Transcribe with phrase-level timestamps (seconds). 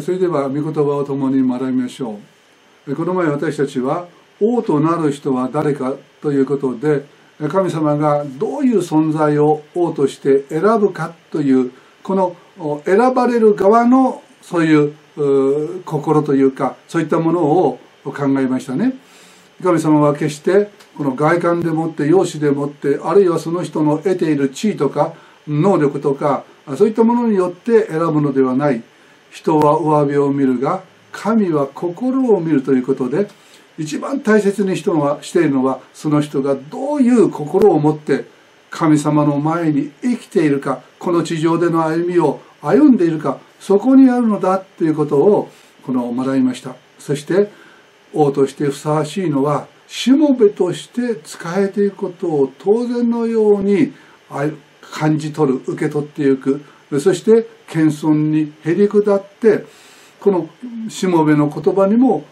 [0.00, 2.18] それでは御言葉を共に学びましょ
[2.86, 2.94] う。
[2.94, 4.06] この前私たちは
[4.40, 7.04] 王となる人は誰かということで
[7.48, 12.36] 神様がどういう存在を王として選ぶかというこの
[12.84, 14.94] 選ばれる側のそういう
[15.84, 18.94] 心というかそういったものを考えましたね。
[19.62, 25.14] 神様は決してこの外観でもって容姿でもってあるいはその人の得ている地位とか
[25.48, 26.44] 能力とか
[26.76, 28.82] そういったものによって選ぶのではない。
[29.36, 30.82] 人は上辺を見るが
[31.12, 33.28] 神は心を見るということで
[33.78, 38.24] 一番大切に人はしているのはその人がどういう心を持って
[38.70, 45.50] 神様の前に生きているかこの地上での歩みを歩んでいるかそこにあるのだということを
[45.84, 46.74] この学びました。
[46.98, 47.50] そして
[48.14, 53.92] 王としてふさわしいのはしもべとして仕えていくことを当然のように
[54.80, 59.64] 感じ取る受け取っていくそして謙遜にへり下って
[60.20, 60.48] この
[60.88, 62.24] しもべの言葉にも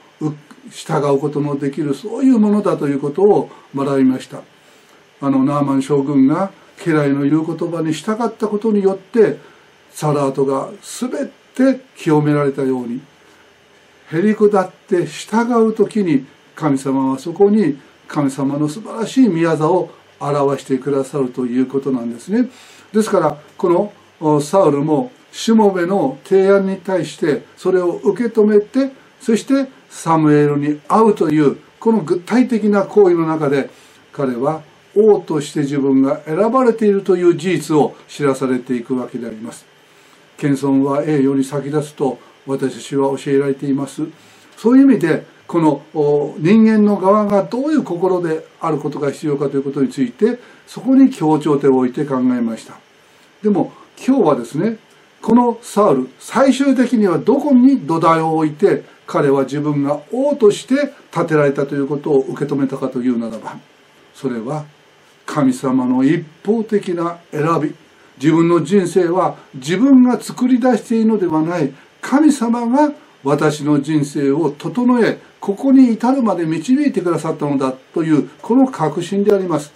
[0.70, 4.42] 従うことのできるそういうものだということを学びました。
[5.20, 6.50] あのナーマン将軍が
[6.84, 9.38] 家来の言う言葉に従ったことによって
[9.90, 13.00] サラートが全て清められたように
[14.12, 22.48] へり下って従う時に神様はそこに神様の素晴らしい宮座を表してくださるということなんですね。
[22.92, 23.92] ですからこの
[24.42, 33.70] サウルもしもべの提案に対してそれを受け止めてそしてサムエルに会うというこの具体的な行為の中で
[34.12, 34.62] 彼は
[34.96, 39.66] 王として自分が選ばれているという事実を知らされていくわけであります。
[40.36, 44.02] 謙遜は栄誉に先立つと私たちは教えられています。
[44.56, 45.82] そういう意味でこの
[46.38, 52.74] 人間の側がどういう心であることが必要かということについてそこに強調点を置いて考えました。
[53.42, 54.78] でも今日はですね
[55.20, 63.56] このサウル最終的にはどこに土台を置いて彼は自分が王として建てられたということを受け止めたかというならば
[64.14, 64.64] それは
[65.26, 67.74] 神様の一方的な選び。
[68.16, 71.72] 自分の人生は自分が作り出しているのではない。
[72.00, 72.92] 神様が
[73.22, 79.72] 私の人生を整えここに至るまで導いてくださったのだというこの確信であります。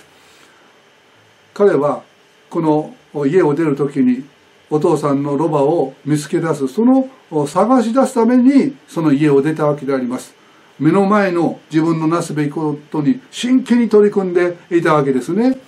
[1.55, 2.03] 彼は
[2.51, 4.25] この家を出る時に
[4.71, 6.69] お父さんのロバを見つけ出す。
[6.69, 7.09] その
[7.47, 10.35] 探し出すためにその家を出たわけであります。
[10.79, 15.59] 目の前の自分のなすべきことに真剣に取り組んでいたわけですね。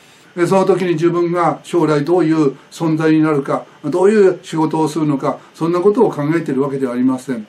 [0.46, 7.46] その時に自分が将来どういう存在になるかどういう仕事をするのかそんなことを考えているわけではありません。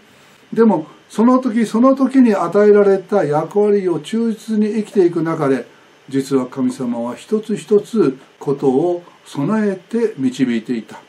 [0.51, 5.67] でもその時その時に与えられた役割を忠実に生きていく中で
[6.09, 10.99] 実は神様は一つ一つことを備えて導いていた。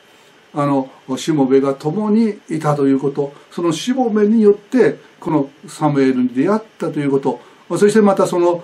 [0.55, 3.33] あのしもべが共にいたということ。
[3.51, 7.39] そのしもべによってこのサムエルに出会ったということ。
[7.77, 8.63] そしてまたその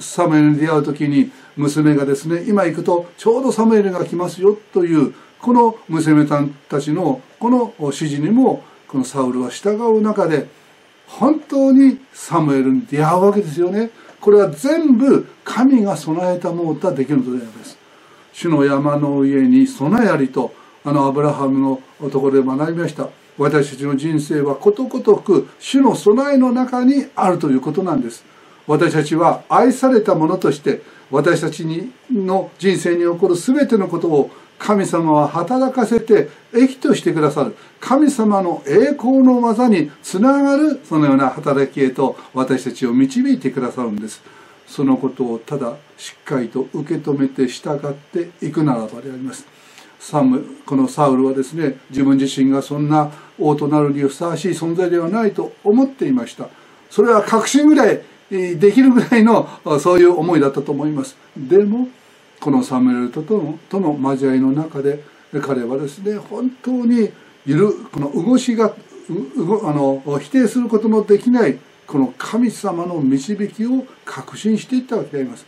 [0.00, 10.48] サムエルに出会う時に娘がですね今行くとちょうどサムエルが来ますよというこの娘さんたちのこの指示にもこのサウルは従う中で
[11.06, 13.90] 本当にサムエルに出会うわけですよね。
[14.22, 17.76] これは全部神が備えたものとはできるのであります。
[18.32, 21.58] 主の山の上に備えありとあのアブラハム
[22.00, 23.08] のところで学びました。
[23.36, 28.24] 私たちの人生はことごとく主の備えの中にあるということなんです。
[28.68, 34.30] 私たちは愛されたものとして私たちにの人生に起こる全てのことを
[34.62, 37.56] 神様は働かせて益としてくださる。
[37.80, 44.22] 神様の栄光の技につながるそのような働きへと私たちを導いてくださるんです。
[44.68, 49.44] そのことをただしっかりと受け止めて従っていくならばであります。
[49.98, 56.48] サムこのサウルはですね自分自身がそんな王となるにふさわしい存在ではないと思っていました。
[56.88, 58.00] それは確信ぐらい
[58.30, 59.48] できるぐらいの
[59.80, 61.16] そういう思いだったと思います。
[61.36, 61.88] でも
[62.42, 65.04] このサムエルとのとの交わりの中で
[65.40, 67.08] 彼はですね本当に
[67.46, 71.56] いるこの動しがあの否定することのできない
[71.86, 75.46] この神様の導きを確信していったわけであります。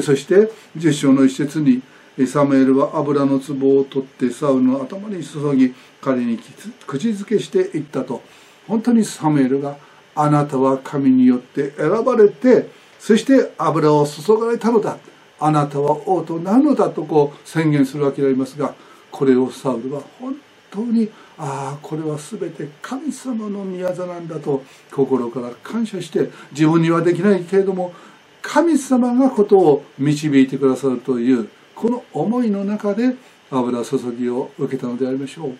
[0.00, 1.82] そして10章の一節に
[2.26, 6.38] サムエルは油の壺を取ってサウルの頭に注ぎ彼に
[6.86, 8.22] 口づけしていったと。
[8.66, 9.76] 本当にサムエルが
[10.14, 14.96] あなたは神によって選ばれてそして油を注がれたのだ。
[15.44, 18.74] あなたは王となるのだとこう宣言するわけでありますが
[19.10, 20.36] これをサウルは本
[20.70, 24.62] 当にああこれは全て神様の宮座なんだと
[24.92, 27.92] 心から感謝して自分にはできないけれども
[28.40, 33.16] 神様がことを導いてくださるというこの思いの中で
[33.50, 35.56] 油注ぎを受けたのでありましょう。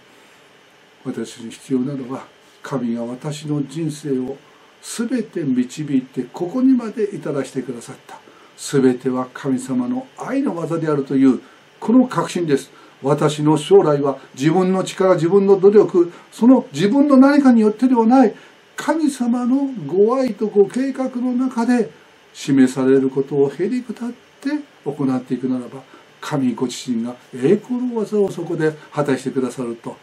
[1.04, 2.24] 私に必要なのは
[2.62, 4.36] 神が私の人生を
[4.80, 8.21] 全て導いてここにまで至らしてくださった。
[8.56, 11.40] 全ては神様の愛の技であるという
[11.80, 12.70] この確信です。
[13.02, 18.34] 私の将来は自分の力自分の努力その自分の何かによってではない
[18.76, 21.90] 神様のご愛とご計画の中で
[22.32, 24.10] 示されることをへりくだっ
[24.40, 24.50] て
[24.84, 25.82] 行っていくならば
[26.20, 29.96] 神ご自身が栄光の技をそこで果たしてくださると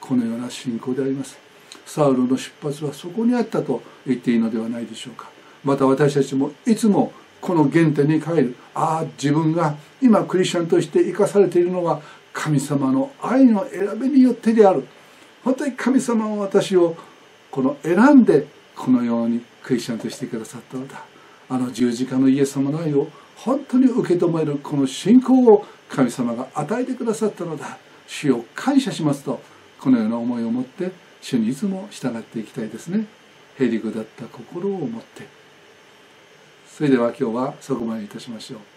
[0.00, 1.36] このような信仰であります。
[1.84, 5.28] サウルの出発はそこにあったと言っていいのではないでしょうか。
[5.64, 7.12] また私たちもいつも
[7.44, 8.56] この原点に帰る。
[8.74, 12.00] ああ自分が今クリスチャンとして生かされているのは
[12.32, 14.86] 神様の愛の選びによってである。
[15.44, 16.96] 本当に神様は私を
[17.50, 21.04] この選んでこのようにクリスチャンとしてくださったのだ。
[21.50, 27.76] あの十字架のイエス様の愛を本当に受け止めるこの信仰を神様が与えてくださったのだ。
[28.06, 29.42] 主を感謝しますと
[29.78, 33.04] このような思いを持って主にいつも従っていきたいですね。
[33.60, 35.43] へりくだった心を持って。
[36.76, 38.73] それでは今日はそこまでいたしましょう。